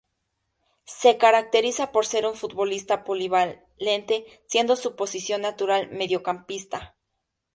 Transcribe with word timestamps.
Se 0.87 1.19
caracteriza 1.19 1.91
por 1.91 2.07
ser 2.07 2.25
un 2.25 2.33
futbolista 2.33 3.03
polivalente, 3.03 4.25
siendo 4.47 4.75
su 4.75 4.95
posición 4.95 5.41
natural 5.41 5.91
mediocampista. 5.91 6.95